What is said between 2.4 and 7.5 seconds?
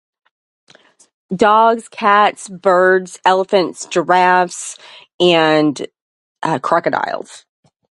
birds, elephants, giraffes, and, uh, crocodiles.